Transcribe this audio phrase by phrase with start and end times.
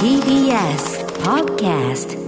[0.00, 2.18] TBS Podcast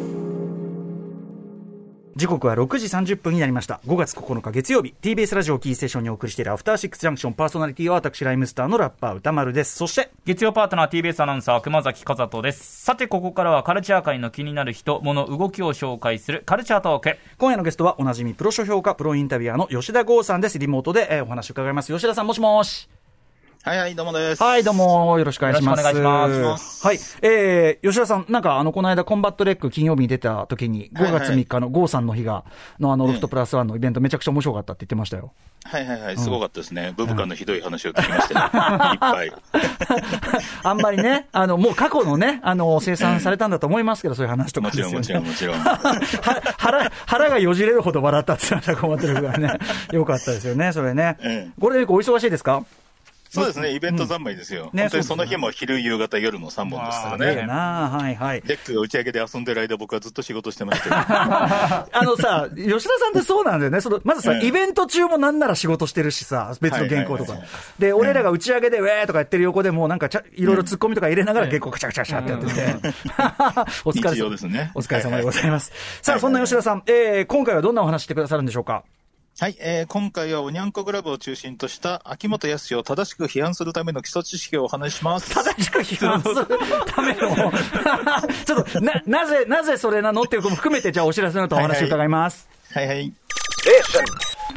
[2.15, 3.81] 時刻は6時30分になりました。
[3.87, 9.75] 5月9日月曜日、TBS ラジオキーステーションにお送りしているアフターシックスジャンクションパーソナリティは私、ライムスターのラッパー歌丸です。
[9.77, 20.59] そして、月曜パートナー TBS アナウンサー熊崎和人ですさてここからはカルチャー界の気になる人物動きを紹介するカルチャートーク今夜のゲストはおなじみプロ書評価、プロインタビュアーの吉田剛さんです。
[20.59, 21.93] リモートで、えーお話を伺います。
[21.93, 22.89] 吉田さん、もしもし。
[23.65, 24.43] はいはい、どうもです。
[24.43, 25.87] はい、どうも、よろしくお願いします。
[25.87, 32.45] よろしくお願いしますはい、えー、吉田さん、なんか、あの、この間、コンバット REC 金曜日に出た時に、5月3日のゴーさんの日が、
[32.81, 35.33] のあの、ロフトプラスワンのイベント、めちゃくちゃ面白かったって言ってましたよ。
[35.63, 36.93] はいはいはい、すごかったですね。
[36.97, 38.41] ブブカのひどい話を聞きましたね。
[38.95, 39.33] いっぱい。
[40.65, 45.59] あんまりね、あの、もう過去のね、あの、清算されたんだと思いますけど、そういう話とかもちろんもちろんもちろん。
[45.63, 45.79] は
[46.59, 49.57] 腹、腹がよじれるほど笑ったって言った、コンバット REC がね。
[49.93, 51.17] よかったですよね、それね。
[51.21, 52.65] ええこれ、お忙しいですか？
[53.33, 54.69] そうですね、イベント三昧ですよ。
[54.75, 57.47] ね本当にその日も昼、夕方、夜の3本ですからね。
[57.47, 58.43] なはいはい。
[58.45, 60.95] レックが打ち上げで遊んでる間、僕はずっと仕事してましたよ。
[61.01, 63.81] あのさ、吉田さんってそうなんだよね。
[63.81, 67.81] その、まずさ、ええイベント中もなんなら仕事してるしさ、別の原稿とかはいはいはい。
[67.81, 72.97] で、俺らが打ち上げで、ウェーとかやってる横でも、なんかちゃ、いろいろ突っ込みとか入れながら原稿カチャカチャカチャってやってて。
[73.87, 75.73] お疲れ様ですねお疲れ様でございます。
[76.03, 78.85] さあ、はいそんな吉田さん、えー、今回はどんなお話してくださるんでしょうか？
[79.43, 85.35] はい、えー今回はおにゃんこクラブを中心とした秋元康を正しく批判するための基礎知識をお話しします。
[85.35, 86.47] 正しく批判する
[86.87, 87.51] ための、
[88.47, 92.49] ちょっと、な、なぜ、なぜそれなのっていうことも含めて、じゃあお知らせのとお話を伺います。
[92.73, 93.13] はいはい。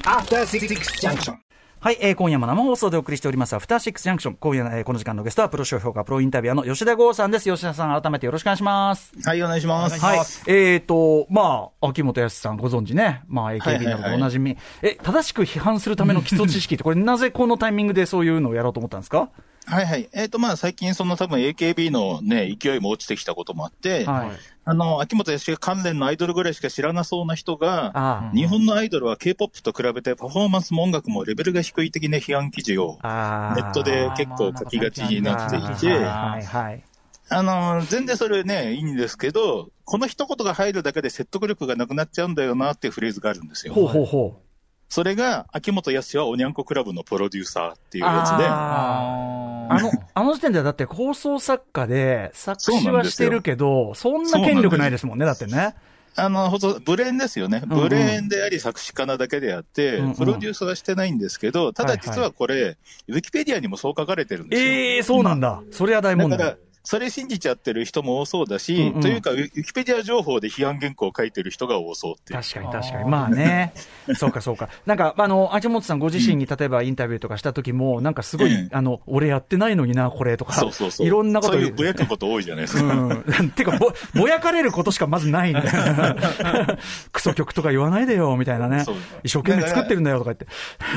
[0.03, 0.67] After Six
[1.02, 1.45] Junction.
[1.86, 4.38] はい、えー今夜も生放送でお送りしております、アフターシックスジャンクション。
[4.38, 7.47] 今夜の、えーこの時間のゲストは、プロ商評価、プロインタビュアーの吉田剛さんです。
[7.47, 9.14] 吉田さん、改めてよろしくお願いします。
[9.23, 10.03] はい、お願いします。
[10.03, 10.19] はい。
[10.47, 13.22] えーと、まあ、秋元康さんご存知ね。
[13.27, 14.58] まあ、はい AKB などはいはいでおなじみ。
[14.81, 19.30] え、正しく批判するための基礎知識って、 これなぜこのタイミングでそういうのをやろうと思ったんですか？
[19.67, 20.09] はいはい。
[20.11, 24.30] えっ、と、まあ、最近、その多分 AKB のね、勢いも落ちてきたこともあって、はい。
[24.67, 35.59] あの、秋元康関連のアイドルぐらいしか知らなそうな人が、あ日本のアイドルは K-POP と比べてパフォーマンスも音楽もレベルが低い的な批判記事を、ネットで結構書きがちになってい
[35.89, 36.04] て。
[37.27, 43.73] あの、全然それね、いいんですけど、この一言が入るだけで説得力がなくなっちゃうんだよなっていうフレーズがあるんですよ。
[43.73, 44.45] ほうほうほう。
[44.89, 48.45] それが、秋元康はおにゃんこクラブのプロデューサーっていうやつで、
[49.70, 55.76] あの、あの時点ではだって放送作家で、作詞はしてるけど、そんな権力ないですもんね、だってね。
[56.17, 57.61] あの、ほんと、ブレーンですよね。
[57.65, 62.77] ブレーンであり作詞家なだけであって、うんうんプロデュースはしてないんですけど、ただ実はこれ、
[63.08, 64.70] ウィキペディアにもそう書かれてるんですよ。
[64.70, 65.61] ええそうなんだ。
[65.71, 72.42] それは大問題だから。、それ信じちゃってる人も多そうだし、うんうんというか、ウィキペディア情報で批判原稿を書いてる人が多そうっていう。
[72.42, 73.10] 確かに確かに。
[73.10, 73.73] まあね。
[74.16, 74.70] そうかそうか。
[74.86, 80.54] なんか、あの、秋元さんご自身に例えばインタビューとかした時も、なんかすごい、うんあの、俺やってないのにな、これとか。
[80.54, 81.08] そうそうそう。
[81.08, 82.84] いろんなことそうい言うぼやくこと多いじゃないですか。
[82.84, 83.50] うん。
[83.52, 85.66] てか、ぼ、ぼやかれることしかまずないんだよ。
[87.12, 88.86] クソ曲とか言わないでよ、みたいなね。
[89.23, 90.48] 一生懸命作ってるんだよ、とか言って。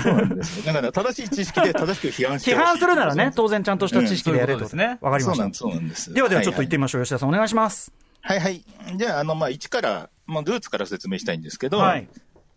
[0.02, 4.66] そうなんですよだから、正しい知識で正しく批判して批判するならね、当然ちゃんとした知識でやれと。
[4.66, 5.77] うんねわかりましたそうなんです、。
[5.78, 6.12] んです。
[6.12, 7.02] ではではちょっとはい行ってみましょう。
[7.02, 7.92] 吉田さんお願いします。
[8.20, 8.64] はいはい。
[8.96, 12.08] じゃあ、あの、まあ、一から、もうルーツから説明したいんですけど、はい。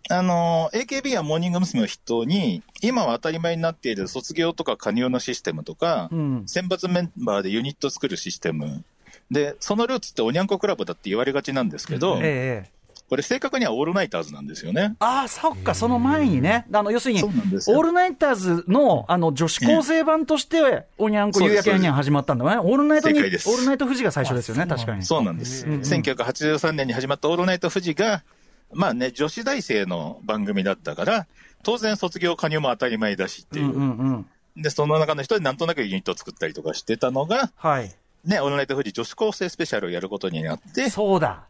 [0.09, 1.83] あの、AKB やモーニング娘。
[1.83, 6.43] を筆頭に、今は当たり前になっている卒業とか加入のシステムとか、うん。
[6.47, 8.83] 選抜メンバーでユニット作るシステム。
[9.29, 12.71] で、そのルーツっておにゃんこクラブだって言われがちなんですけど、ええ。
[13.11, 14.95] これ正確にはオールナイターズなんですよね。
[14.99, 16.65] ああ、そっか、その前にね。
[16.71, 22.55] あの、要するに、オそうなんですよールナイターズの、あの、女子高生版として、おにゃんこ、夕焼けにゃん始まったんだね。
[22.57, 25.03] オールナイトに、オ正解ですールナイト富士が最初ですよね、確かに。
[25.03, 25.65] そうなんです。
[25.65, 28.23] うんうん1983年に始まったオールナイト富士が、
[28.71, 31.27] まあね、女子大生の番組だったから、
[31.63, 33.67] 当然卒業加入も当たり前だしっていうう。
[33.71, 34.63] んうんうん。
[34.63, 37.93] で、その中の人でなんとなくユニットを作ったりとかしてたのが、はい。
[38.23, 41.43] ね、オールナイト富士女子高生スペシャルをやることになって、そうだ。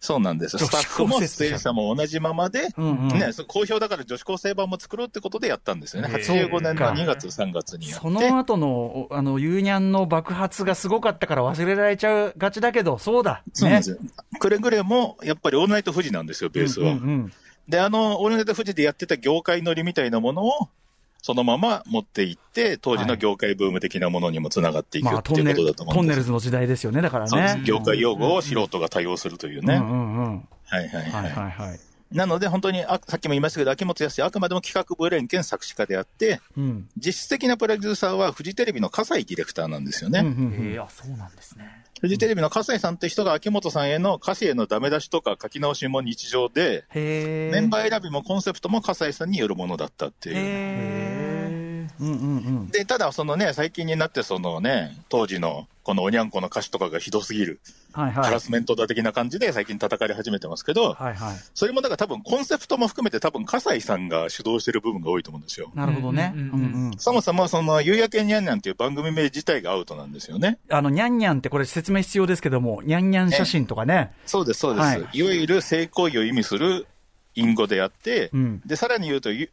[0.00, 0.58] そうなんです。
[0.58, 6.08] スタッフも出演者も同じままで、うんうんね、好評だから女子高生版も作ろうってことでやったんですよね。
[6.10, 8.02] へー85年の2月、3月にやって。
[8.02, 13.42] その後の、あの、ユーニャンの爆発がすごかったから忘れられちゃうがちだけど、そうだ。
[13.52, 13.96] そうなんですよ。
[14.38, 16.92] くれぐれも、やっぱりオールナイト富士なんですよ、ベースは。
[16.92, 17.32] うんうん
[17.68, 20.68] で、あの、オールナイト富士でやってた業界乗りみたいなものを、
[21.28, 26.16] そのまま持っていって、当時の業界ブーム的なものにもつながっていくまあ、っていうことだと思トうんです。
[26.16, 27.60] ンネルズの時代ですよね、だからね。
[27.66, 29.74] 業界用語を素人が対応するというね。
[29.74, 30.48] うんうんうん。
[30.64, 31.32] はいはいはいはい。
[31.32, 31.80] はいはい。
[32.12, 36.88] なので、本当にあ、さっきも言いましたけど、秋元康、あくまでも企画部連兼作詞家であって、うん。
[36.96, 40.20] 実質的なプロデューサーはフジテレビの笠井ディレクターなんですよね。
[40.20, 41.84] そうなんですね。
[42.00, 47.50] フジテレビの笠井さんって人が秋元さんへの歌詞へのダメ出しとか書き直しも日常で、へえ。
[47.52, 51.27] メンバー選びもコンセプトも笠井さんによるものだったっていう。
[52.00, 52.68] へうんうんうん。
[52.68, 57.60] で、ただそのね、最近になってそのね、当時のこのおにゃんこの歌詞とかがひどすぎる、
[57.92, 58.24] はいはい。
[58.26, 61.36] ハラスメントだ的な感じで最近叩かれ始めてますけど、はいはい。
[61.54, 65.70] それもだから多分コンセプトも含めて多分笠井さんが主導してる部分が多いと思うんですよ。
[65.74, 66.32] なるほどね。
[66.36, 66.98] ううんんうんうんうん。
[66.98, 70.58] そもそもその、夕焼けにゃんにゃんっていう番組名自体がアウトなんですよね。
[70.68, 74.12] あの、にゃんにゃんってこれ説明必要ですけども、にゃんにゃん写真とかね。
[74.26, 74.84] そうです、そうです。
[74.84, 76.86] はいい、わゆる性行為を意味する
[77.34, 79.50] 隠語であって、うんで、さらに言うと、ゆ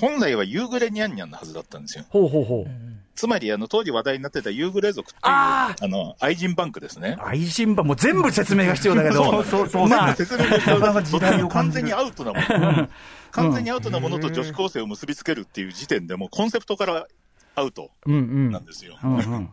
[0.00, 2.04] 本来は夕暮れにゃんにゃんのはずだったんですよ。
[2.08, 2.70] ほうほうほう。
[3.16, 7.18] つまり、あの、当時話題になってた夕暮れ族っていう、ああの、愛人バンクですね。
[7.20, 9.24] 愛人版、もう全部説明が必要だけど。
[9.24, 12.88] そうそうそうまあ、説明が必要だ完全にアウトなもの。
[13.32, 17.06] 完全にアウトなものと女子高生を結びつけるっていう時点でもうコンセプトから
[17.54, 18.50] アウトうんうん。
[18.50, 18.98] なんですよ。
[19.02, 19.50] うんうん。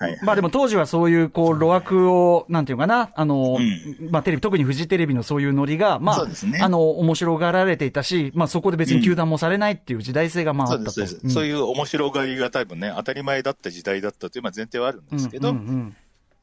[0.00, 0.18] はい。
[0.22, 6.26] まあでも当時はそういう、こう、路枠を、なんていうかな、あの、うまあテレビ、特にフジテレビのそういうノリが、まあ、
[6.62, 10.90] あの、面白がられていたし、まあそこで別に糾弾もされないっていう時代性がまあったと。
[10.90, 11.30] そうです。
[11.30, 15.96] そういう面白がりが多分ね、当たり前だった時代だったというまあ前提はあるんですけど、うんうんうん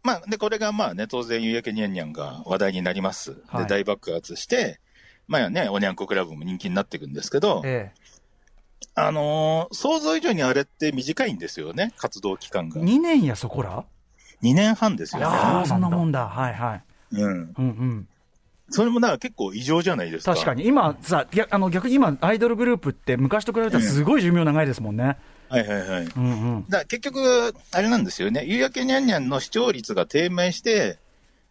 [0.03, 3.41] まあ、で、これがまあね、当然、夕焼けにゃんにゃんが話題になります。
[3.47, 4.79] はいで、大爆発して、
[5.27, 7.91] まあね、おにゃんこクラブも人気になっていくんですけど、え
[8.99, 12.79] あのー想像以上にあれって短いんですよね、活動期間え。
[12.79, 12.81] が。
[12.83, 13.85] 2年やそこら
[14.41, 15.67] ？2年半ですよああ、ね。
[15.67, 16.27] そんなもんだ。
[16.27, 16.83] はいはい。
[17.11, 17.31] うん。
[17.31, 18.07] うんうん。
[18.69, 20.33] それもなんか結構異常じゃないですか。
[20.33, 20.53] 確か。
[20.55, 20.65] に。
[20.65, 25.17] 今さ、逆あの逆に今、アイドルグループって昔と比べたらすごい寿命長いですもんね。
[25.47, 26.03] はいはいはい。
[26.03, 26.65] うんうん。
[26.67, 30.97] だから結局、あれなんですよね、夕焼けにゃんにゃんの視聴率が低迷して、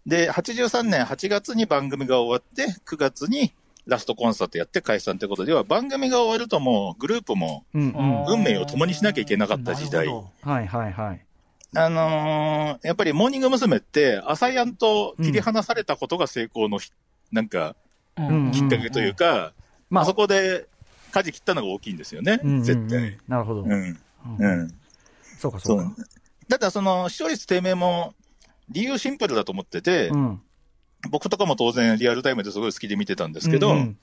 [0.04, 3.54] で、83年8月に番組が終わって、9月に
[3.86, 8.24] ラストコンサートやって解散ということでは、番組が終わるともうグループもうんうん。
[8.28, 10.08] 運命を共にしなきゃいけなかった時代。
[10.08, 11.24] はいはいはい。
[11.74, 13.76] あのーやっぱりモーニング娘。
[13.76, 16.90] って、朝やんと切り離されたことが成功のひ、
[17.32, 17.76] なんか、
[18.16, 19.52] きっかけというか、
[19.90, 20.66] まああそこで
[21.12, 23.18] 舵切ったのが大きいんですよね、うんうんうん絶対。
[23.28, 23.62] なるほど。
[23.62, 23.70] うん。
[23.70, 23.98] うん
[24.38, 24.68] うん。
[25.38, 25.96] そそうかそううか。。
[26.48, 28.14] ただ、その、視聴率低迷も、
[28.68, 30.40] 理由シンプルだと思ってて、うん。
[31.08, 33.96] 僕とかも当然リアルタイムですごい好きで見てたんですけど、うんうん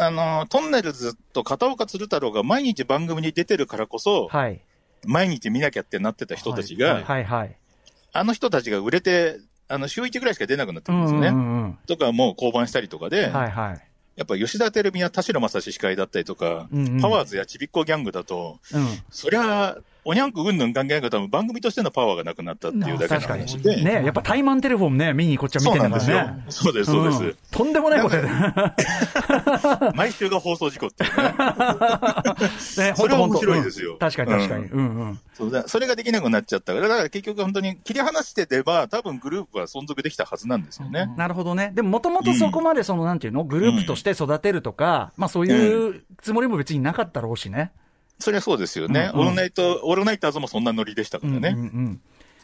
[0.00, 4.60] あの、トンネルズと片岡鶴太郎が毎日番組に出てるからこそ、はい。
[5.04, 7.56] 毎日見なきゃってなってた人たちが、はいはい。
[8.12, 11.36] あの人たちが売れて、あの、週1ぐらいしか出なくなってうんうんるんですよね。
[11.36, 13.32] うんとかもう降板したりとかで、うん。
[13.32, 13.84] はいはい。
[14.14, 18.86] やっぱ吉田照美や田代正史司会だったりとか、うんうんパワーズやちびっこギャングだと、うん。
[19.10, 19.76] そりゃ、
[20.10, 23.42] おにゃんくうんぬん関係なく多分番組としてのパワーがなくなったっていうだけの確かに。
[23.42, 23.84] 話で。
[23.84, 26.44] ねやっぱタイマンテレフォンね、見にこっちは見そうてなんですよんだからね。。
[26.48, 27.22] そうです、そうです。
[27.24, 28.28] んとんでもないことやで。
[29.94, 31.24] 毎週が放送事故っていうね。
[32.88, 34.64] ねそれは面白いですようん確かに確かに。
[34.64, 35.20] うんうん。
[35.34, 41.10] そうだそれができなくなっちゃったから、だから結局本当に切り離してれば、多分グループは存続できたはずなんですよね。
[41.18, 41.72] なるほどね。
[41.74, 47.72] でももともとそこまでその、なんていうの、グループとして育てるとか、まあそういうつもりも別になかったろうしね。
[48.18, 49.10] それはそうですよね。
[49.14, 51.50] うんうんオールナイト、オールナイターズもそんなノリでしたからね。
[51.50, 52.00] うんうんうん。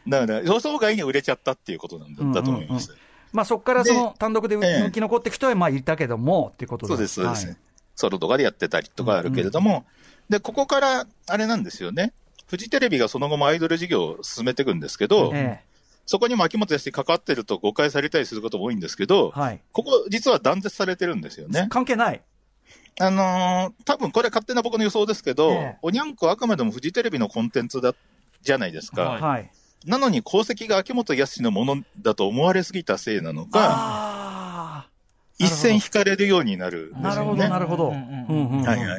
[0.09, 2.95] だから予想外に売れちゃったっていうことなんだ,、だと思います。
[3.33, 7.57] まあそこからそので単独でええ生き残っていく人はまあいたけども、っていうことそうです、そうです、はい
[7.97, 9.87] ソロとかでやってたりとかあるけれども、
[10.29, 12.13] で、ここから、あれなんですよね。
[12.47, 15.61] フジテレビがその後もアイドル事業を進めていくんですけど、え
[16.07, 19.61] そこにも秋元康関わってると誤解されたりすることも多いんですけど、えはい。
[19.73, 21.67] ここ実は断絶されてるんですよね。
[21.71, 22.21] 関係ない。
[23.01, 27.95] あのー多分これ勝手な僕の予想ですけど、ええおにゃんこはあくまでもフジテレビのコンテンツだ、
[28.43, 29.03] じゃないですか。
[29.03, 29.51] はいはい。
[29.85, 34.89] なのに功績が秋元康のものだと思われすぎたせいなのか、あ
[35.39, 37.09] 一線引かれるようになるんあ。
[37.11, 37.49] ですよね。
[37.49, 38.29] なるほど、なるほど。
[38.29, 38.99] うんうんうんうんはいは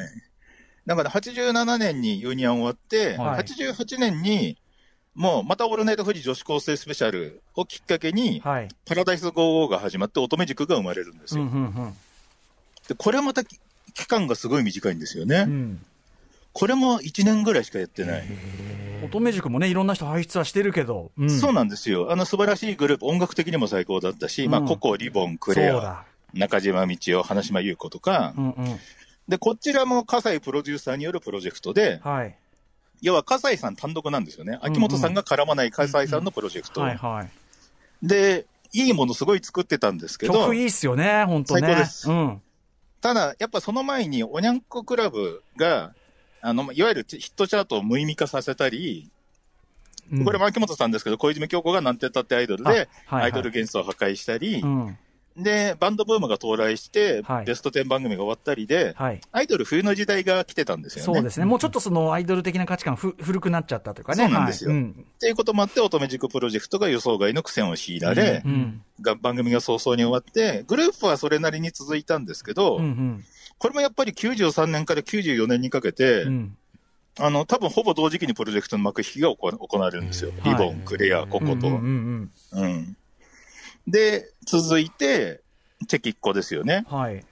[0.84, 4.56] だから87年にユニアン終わって、はい88年に、
[5.14, 8.68] もうまたオールナイトフジ女子高生スペシャルをきっかけに、はい。
[8.84, 11.50] パラダイス55が始まって乙女塾が生まれるんですうんよ。
[11.52, 11.94] うん
[12.86, 13.58] で、これはまたき
[13.96, 15.44] 期間がすごい短いんですよね。
[15.46, 15.52] うん。
[15.52, 15.86] うん。
[16.52, 18.24] これも1年ぐらいしかやってない。
[19.04, 21.10] 乙女塾もね、いろんな人輩出はしてるけど。
[21.18, 22.12] うんそうなんですよ。
[22.12, 26.04] あの素晴らしいグループ、音楽的にも最高だったし、まあ、うんココ、リボン、クレア。
[26.34, 28.78] 中島道夫、花島優子とか、うんうん。
[29.28, 32.34] で、こちらも葛西プロデューサーによるプロジェクトで、はい。
[33.02, 34.58] 要は葛西さん単独なんですよね。
[34.62, 36.82] 秋元さんが絡まない葛西さんのプロジェクト。
[38.02, 41.60] で、いいものすごい作ってたんですけど曲、いいっすよね、本当ね。
[41.60, 42.42] 最高ですうん。
[43.06, 45.94] ただ、やっぱその前に、おにゃんこクラブが、
[46.40, 49.08] あの、いわゆるヒットチャートを無意味化させたり、
[50.10, 54.98] うんこれも秋元さんですけど、小泉京子がなんてったってアイドルで、あはいはいアイドル幻想を破壊したり、うん。
[55.36, 59.20] で、バンドブームが到来して、はいベスト10番組が終わったりで、はい。
[59.32, 61.04] アイドル冬の時代が来てたんですよね。
[61.04, 61.46] そうですね。
[61.46, 64.24] もうちょっとそのアイドル的な価値観ふ古くなっちゃったというかね。
[64.24, 64.90] そうなんですよはいうん。
[64.90, 68.82] っていうこともあって、乙女塾プロジェクトが予想外の苦戦を強いられ、うん。
[69.00, 73.24] が番組が早々に終わって、グループはそれなりに続いたんですけど、うんうん。
[73.58, 76.56] これもやっぱり93年から94年にかけて、うん。
[77.18, 80.32] あの、多分ほぼ同時期にプロジェクトの幕引きが行行われるんですよ。
[80.40, 81.52] はいリボン、クレア、ココと。
[81.52, 82.96] うんうんうんうん。
[83.86, 85.40] で、続いて、
[85.88, 86.84] チェキッコですよね。
[86.90, 86.98] うん。
[86.98, 87.24] はい。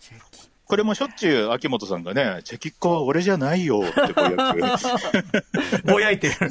[0.66, 4.62] これもしょっちゅう秋元さんがね、チェキッコは俺じゃないよってこうやって。
[5.84, 6.34] ぼやいてる。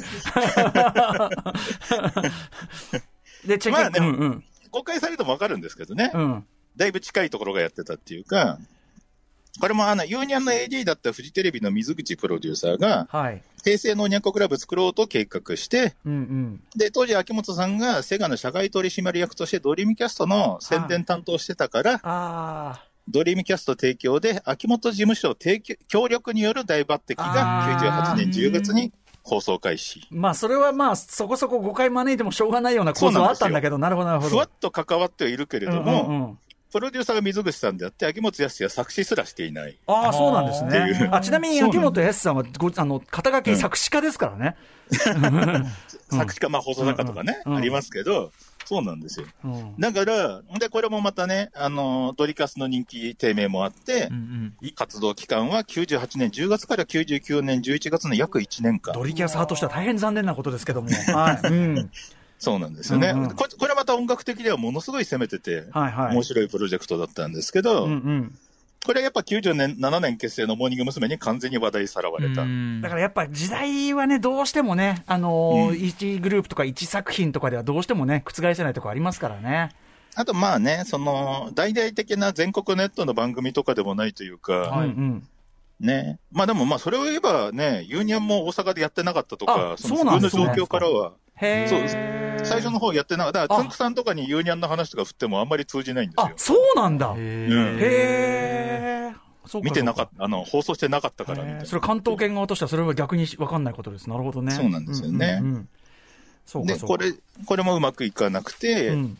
[3.46, 4.44] で、チェキまあねうんうん。
[4.70, 6.12] 誤解されてもわかるんですけどね。
[6.14, 6.46] うん。
[6.76, 8.58] だいぶ近いところがやってたっていうか、
[9.60, 13.42] これもあの、ユーニャンの AD だったフジテレビの水口プロデューサーが、はい。
[13.64, 16.60] 平成のおにゃんこクラブ作ろうと計画して、うんうん。
[16.76, 28.92] で、当時秋元さんがセガの社外取締役としてドリームキャストの宣伝担当してたから、あドリームキャスト提供で秋元事務所提供協力による大抜擢があー98年10月に
[29.22, 30.00] 放送開始。
[30.00, 34.30] ーまあ、それはまあ、そこそこ誤解招いてもしょうがないような構造はあったんだけど、なるほど、なるほど。
[34.30, 36.38] ふわっと関わってはいるけれども、うんうんうん
[36.74, 39.78] プロデューサーが水口さんであって、秋元康は作詞すらしていない。
[39.86, 41.08] ああ、そうなんですっていね。
[41.08, 44.56] うあちなみに、秋元康さんはご、あの、肩書き作詞家ですからね。
[46.10, 48.32] 作詞家、まあ放送作家とかね、ありますけど、
[48.64, 49.26] そうなんですよ。
[49.44, 58.94] うんだから、で、これもまたね、あの、ドリカスの人気低迷もあってうん、うん活動期間は98年10月から99年11月の約1年間。
[58.94, 60.88] ドリキャス派としては大変残念なことですけども。
[61.14, 61.46] はい。
[61.46, 61.90] うん。
[62.44, 63.08] そうなんですよね。
[63.08, 66.14] うんうんここれまた音楽的にはものすごい攻めてて、はいはい。
[66.14, 68.38] 面白いプロジェクトだったんですけど、うんうん。
[68.84, 71.08] これはやっぱ90年、7年結成のモーニング娘。
[71.08, 72.42] に完全に話題さらわれた。
[72.42, 79.70] うんだからやっぱ時代はね、どうしてもね、あのー、一グループとか一作品とかではどうしてもね、覆せないとこありますからね。
[80.14, 85.28] あとまあね、その、大々的な全国ネットの番組とかでもないというか、はいうんうん。
[85.80, 86.18] ね。
[86.30, 93.40] まあでもまあそれを言えばね、ユーニャンも大阪でやってなかったとかあ、そのそうなんですね自分の状況からは、へそうですー最初の方やってなかった。
[93.40, 96.34] だからあつんくさんとかにユーニャンの話とか振ってもあんまり通じないんですあよ、。
[96.36, 97.14] そうなんだ。
[97.16, 99.12] へうんえ。
[99.46, 101.66] そうか見てなかった、あの、放送してなかったからみたいな。
[101.66, 104.08] それ関東圏側としてはそれは逆に分かんないことです。
[104.08, 104.52] なるほどね。
[104.52, 105.68] そうなんですよねうんうんうん
[106.46, 106.80] そうか、で。
[106.80, 107.14] これ、
[107.46, 109.18] これもうまくいかなくて、うん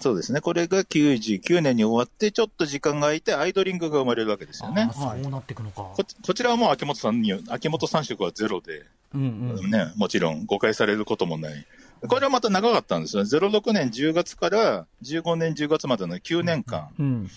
[0.00, 0.40] そうですね。
[0.40, 4.86] これが99年に終わって、ちょっと時間が空いて、アイドリングが生まれるわけですよね。
[4.86, 4.92] はい
[5.22, 5.82] そうなっていくのか。
[5.82, 5.96] こ
[6.26, 8.82] こちらはもう秋元さんに、秋元三色はゼロで、
[9.14, 9.70] うんうん。
[9.70, 11.66] ね、もちろん誤解されることもない。
[12.06, 13.28] これはまた長かったんですよね。
[13.30, 16.88] 06年10月から15年10月までの9年間。
[16.98, 17.30] うん。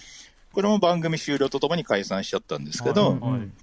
[0.51, 3.53] これも番組終了とともに解散しちゃったんですけど、はいうん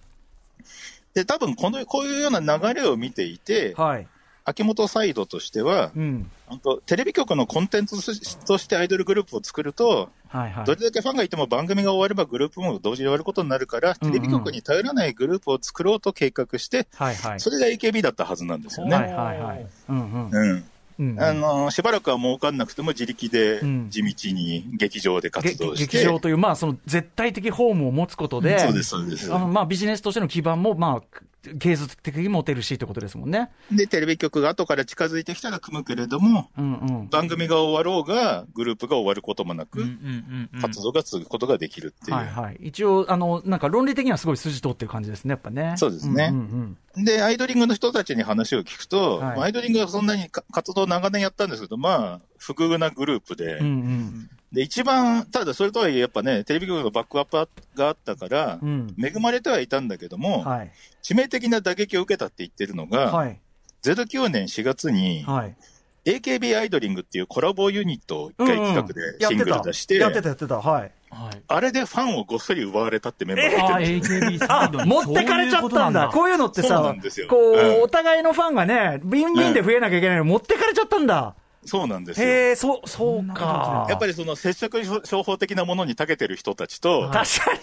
[1.14, 4.08] で、多分この、こういうような流れを見ていて、はい。
[4.44, 6.30] 秋元サイドとしては、うん。
[6.46, 7.96] 本当テレビ局のコンテンツ
[8.44, 10.64] としてアイドルグループを作ると、はいはい。
[10.64, 17.40] どれだけファンがいても番組が終わればグループも同時に終わることになるから、うんうんテレビ局に頼らないグループを作ろうと計画して、はいはい。
[17.40, 18.94] それが AKB だったはずなんですよね。
[18.94, 19.66] はいはいはい。
[19.88, 20.30] うんうん。
[20.30, 20.64] うん。
[20.98, 25.98] うんあの、しばらくは儲かんなくても自力でうん地道に劇場で活動して。
[25.98, 29.32] 劇場という、まあ、その絶対的ホームを持つことで、そうです、そうです。
[29.34, 31.18] あのまあ、ビジネスとしての基盤も、まあ、
[31.58, 33.50] 継続的に持てるしってことですもんね。
[33.70, 37.08] で、テレビ局が後から近づいてきたら組むけれども、うんうん。
[37.08, 42.16] 番組が終わろうが、グループが終わることもなく、うんうんうんうん活動が続くことができるっていう。
[42.16, 42.56] はいはい。
[42.60, 45.74] 一応、あの、なんか論理的にはすごい筋通ってる感じですね、やっぱね。
[45.76, 53.66] そうですねうんうんで、アイドリングの人たちに話を聞くと、はいまあアイドリングはそんなにか活動長年やったんですけど、まあ、不遇なグループで、うん。
[53.66, 57.40] うんで、一番、ただそれとはいえやっぱね、テレビ局のバックアップ
[57.74, 58.94] があったからうん。
[58.96, 59.04] う、ん。
[59.04, 60.70] 恵まれてはいたんだけども、はい。
[61.02, 63.40] 致命的な打撃を受けたって言ってるのが、はい。
[63.82, 65.56] 09年4月に、はい。
[66.04, 70.92] AKB アイドリングっていうコラボユニットを一回企画でシングル出して、やってた、やってた、はい。
[71.10, 71.42] はい。
[71.48, 74.20] あれでファンをごっそり奪われたってメンバーがあいてるんですよ。
[74.20, 76.10] AKB サイドに持ってかれちゃったんだ。
[76.12, 76.94] こういうのってさ
[77.28, 81.34] こう、うんお互いのファンがね、ビンビンで増えなきゃいけないのに持ってかれちゃったんだ。
[81.66, 82.28] そうなんですよ。
[82.28, 83.86] へえ、そう、そうか。
[83.88, 87.58] やっぱりその接触商法的なものに長けてる人たちと、確かに。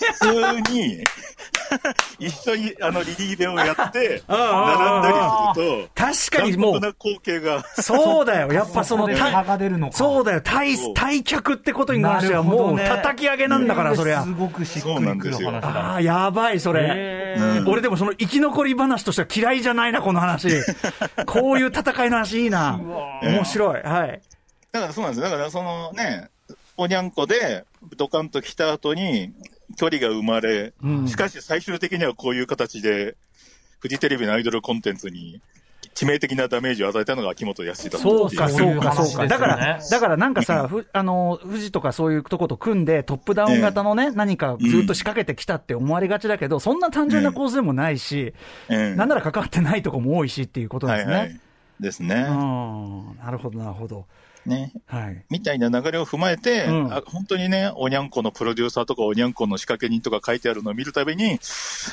[0.64, 1.04] 普通に
[2.20, 8.52] 一緒にあのリリーベをやって、並んだりすると、確かにもうな光景が、そうだよ。
[8.54, 9.98] やっぱその、差が出るのか。
[9.98, 10.42] そうだよ。
[10.42, 14.32] 対対客ってことに関してはもう叩き上げなんだから、そりゃす。
[14.32, 15.96] ごくしっくりくる話あだ。
[15.96, 17.32] あ、やばい、それ。
[17.66, 20.50] 俺でもその生き残り話としては嫌いじゃないな、この話。
[21.26, 22.80] こういう戦いの話いいな。
[23.22, 23.82] 面白い。
[23.92, 24.22] はい。
[24.72, 25.30] だからそうなんですよ。
[25.30, 26.30] だからそのね、
[26.78, 27.66] おにゃんこで
[27.98, 29.34] ドカンと来た後に
[29.78, 33.16] 距離が生まれ、うんしかし最終的にはこういう形で、
[33.80, 35.42] フジテレビのアイドルコンテンツに
[35.96, 38.30] 致命的なダメージを与えたのが秋元康だったっていう。
[38.30, 39.28] そうか、そうか、そうか。
[39.28, 48.34] だから、だからなんかさ、ふあの、富士とかそういうとこと組んで、トップダウン型のね、何かずっと仕掛けてきたって思われがちだけど、そんな単純な構図でもないし、
[48.70, 51.14] うんなんなら関わってないとこも多いしっていうことですね。
[51.14, 51.40] はいはい。
[51.82, 52.16] ですね。
[52.30, 53.18] うん。
[53.18, 54.06] なるほど、なるほど。
[54.46, 54.72] ね。
[54.88, 55.24] はい。
[55.30, 61.40] みたいな流れを踏まえて、うんあ本当にね、おにゃんこのプロデューサーとかおにゃんこの仕掛け人とか書いてあるのを見るたびに、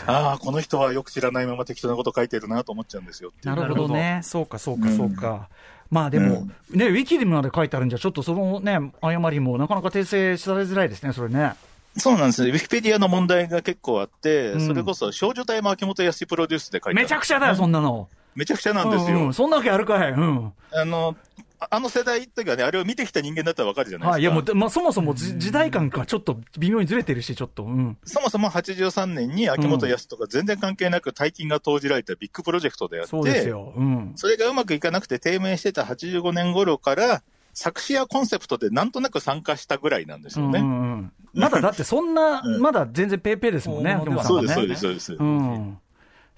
[0.06, 4.20] ああ、この人はよく知らないまま適当なこと書いてるなと思っちゃうんですよなるほどね。
[4.22, 5.48] そうか、そうか、そうか。
[5.90, 11.54] まあでも、ね、ウィキでまで書いてあるんじゃ、ちょっとそのね、誤りもなかなか訂正されづらいですね、それね。
[11.96, 12.50] そうなんですね。
[12.50, 18.08] ウィキペディアの問題が結構あって、うんそれこそ少女隊も秋元康プロデュースで書いてあるめちゃくちゃだよ、そんなの。
[18.38, 19.16] めちゃくちゃなんですよ。
[19.18, 20.12] うんうんそんなわけあるかい。
[20.12, 20.52] うん。
[20.72, 21.16] あの、
[21.58, 24.12] ああの世代っていうかね、あれを見てきた人間だったらわかるじゃないですか。
[24.12, 24.22] はい。
[24.22, 27.64] いや、もうで、まあ、そもそもじ時代感がちょっと微妙にずれてるし、ちょっと。
[27.64, 27.98] うん。
[28.04, 33.72] そもそも83年に秋元康とか全然関係なく大金が投じられたビッグプロジェクトであって、そうですよ。
[33.76, 34.12] うん。
[34.14, 37.22] それがうまくいかなくて低迷してた85年頃から、
[37.54, 40.60] 作詞やコンセプトでなんとなく参加したぐらいなんですよね。
[40.60, 44.54] うんうんうんまだだってそんな、うんまだ全然ペーペーですもんね、そう秋元さんはね。
[44.54, 45.22] そうです、そうです、そうです。
[45.22, 45.78] うん。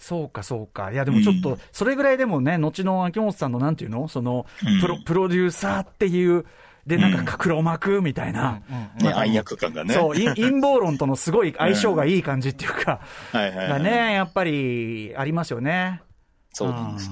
[0.01, 0.91] そうか、そうか。
[0.91, 4.09] いや、でもちょっと、それぐらいでもね、後の秋元さんのなんていうの？
[4.09, 4.47] その、
[4.81, 6.47] プロ、プロデューサーっていう、
[6.87, 8.63] で、なんか黒幕みたいな。
[8.99, 9.93] ね、暗躍感がね。
[9.93, 13.69] そう、陰陰謀論とのすごい相性がいい感じっていうか、はいはい、はい。
[13.69, 16.01] がね、やっぱり、ありますよね。
[16.55, 17.11] そうなんです。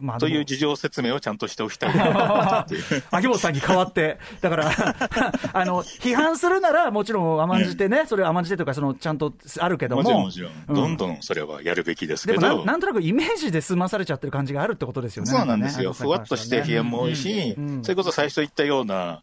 [0.00, 1.90] うんまあ、という事情説明をちゃんとしておきたい。
[3.10, 4.70] 秋元さんに代わって、だから、
[5.52, 10.02] あの、批判するなら、もちろん甘んじてね、それ甘んじてというか、その、ちゃんとあるけども。
[10.02, 10.52] もちろんもちろん。
[10.68, 12.40] うんどんどんそれはやるべきですけど。
[12.40, 15.30] でもなん、なんとなくイメージで済まされちゃってる感じがあるってことですよね。
[15.30, 15.92] そうなんですよ。
[15.92, 19.22] かねふわっとして批判も多いし、うんそれこそ最初言ったような、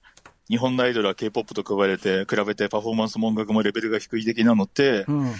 [0.50, 5.34] 日本のアイドルは K-POP と比べて、比べてパフォーマンスも音楽もレベルが低い的なのって、うん。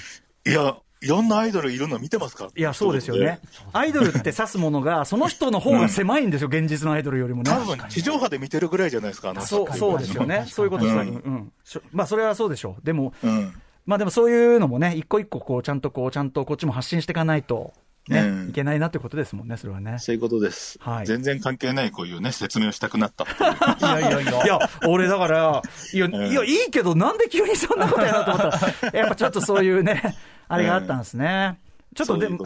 [0.46, 2.50] いや、いろんなアイドルいるの見てますか？
[2.56, 3.40] いや、そうですよね。。
[3.74, 7.52] アイドルって指すものが、 その人の方が狭いんですよ、現実のアイドルよりもね。
[7.52, 10.46] 多分、地上波で見てるぐらいじゃないですか、あのそう、そうですよね。
[10.48, 10.96] そういうことです。
[10.96, 11.52] ううんんうん。
[11.92, 12.86] まあ、それはそうでしょう。
[12.86, 13.54] でも、うん。
[13.86, 17.74] まあでもそういうのもね、一個一個こう、ちゃんとこう、ちゃんとこっちも発信していかないと、
[18.10, 19.98] ね、うんいけないなってことですもんね、それはね。
[20.00, 20.78] そういうことです。
[20.82, 23.26] はい全然関係ないこういうね、説明をしたくなった。
[23.26, 23.28] い
[23.82, 24.32] やいやいや。
[24.46, 25.62] いや、俺だから、
[25.94, 30.16] いや、んいや、いいけど、なんで急にそんなことやなと思ったら、 やっぱちょっとそういうね、
[30.48, 31.60] あれがあったんですね。
[31.96, 32.46] ちょっとでも。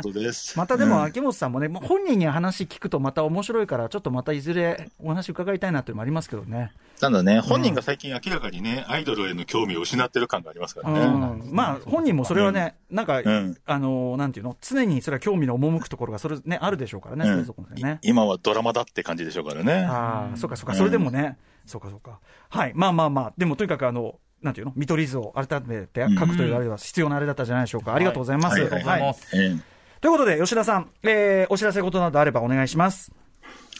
[0.55, 6.71] またでも、うん秋元さんもね、まあ本人に話聞くとまた面白いから、ちょっとまたいずれお話伺いたいなっていうのもありますけどね。
[7.01, 10.99] ただね、本人が最近明らかにね、アイドルへの興味を失ってる感がありますからね。
[11.01, 17.99] うんまあ、本人もそれはね、なんか、んあの、なんていうの、常にそれは興味の赴くところが、それね、あるでしょうからね、うんそれぞれね。
[18.03, 19.73] い今はドラマだって感じでしょうからね。
[19.73, 22.19] ああ、そうかそうか、それでもね、そうかそうか。
[22.49, 27.93] はい、まあまあまあ、でもとにかくあの、なんていうの、見取り図を改めて書くというあれは必要なあれだったんじゃないでしょうか。
[27.93, 28.53] ありがとうございます。
[28.53, 29.37] はいありがとうございます。
[29.37, 33.11] ええということで、吉田さん、えー、お知らせ事などあればお願いします。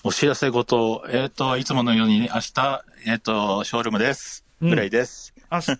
[0.03, 4.45] お知らせごと、えっ、と、いつものように、明日、えっ、と、ショールームです。
[4.61, 5.33] うんぐらいです。
[5.49, 5.71] あし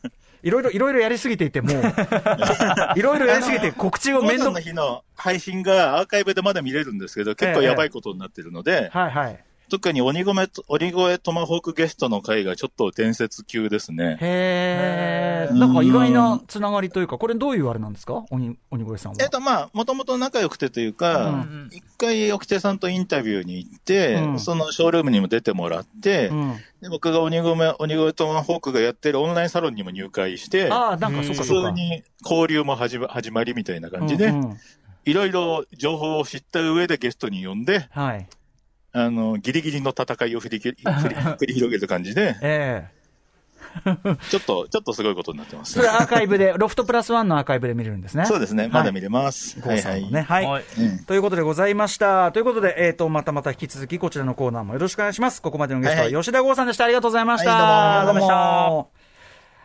[0.41, 1.78] いろいろ、いろいろやりすぎていて、もう、
[2.98, 9.44] いろいろやりすぎて告知を面倒の日の配信がアーカイブでまだ見れるんですけど、結構やばいことになってるので、はいはい。
[9.71, 14.17] 特に鬼越と、鬼越トマホークゲストの回がちょっと伝説級ですね。
[14.19, 15.57] へー。
[15.57, 18.25] なんか意外なつながりというか、これどういうあれなんですか？
[18.31, 19.17] 鬼、鬼越さんは。
[19.21, 26.55] えっ、と、まあ、もともと仲良くてというかうん、一、回、沖手さんとインタビューに行って、うんそのショールームにも出てもらって、うん。
[26.81, 27.47] で僕が鬼越、
[27.79, 31.69] 鬼越トマホークがやってるオンラインサロンにも入会して、ああ、なんかそっか普そっか。
[31.69, 34.57] 通に交流も始ま始まりみたいな感じで、うんうん
[35.03, 38.27] いろいろ情報を知った上でゲストに呼んで、はい。
[38.93, 43.01] あの、ギリギリの戦いを振り切り振り 繰り広げる感じで、ええ
[44.30, 45.82] ちょっと、ちょっとすごいことになってますそ。
[45.82, 48.25] れアーカイブで、ロフトプラスワンのアーカイブで見れるんですね。
[48.25, 48.67] そうですね。
[48.67, 49.60] まだ見れれます。
[49.62, 49.82] はいはい。
[49.82, 50.21] さんのね。
[50.21, 50.45] はい。
[50.45, 52.32] はいうんということでございました。
[52.32, 55.41] ということで、えっ、と、またまた引き続きこちらのコーナーもよろしくお願いします。
[55.41, 56.86] ここまでのゲストははいはい吉田剛さんでした。
[56.86, 57.51] ありがとうございました。
[57.51, 59.00] はいどうもありがとうございました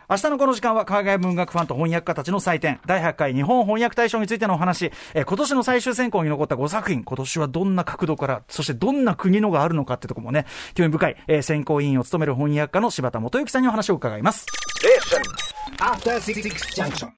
[0.09, 14.47] 明日のこの時間は海外文学ファンと翻訳家たちの祭典、第8回日本翻訳大賞についてのお話、えー今年の最終選考に残った5作品、今年はどんな角度から、そしてどんな国のがあるのかってとこもね、興味深い、えー選考委員を務める翻訳家の柴田元幸さんにお話を伺います。
[15.81, 17.11] After Six Junction.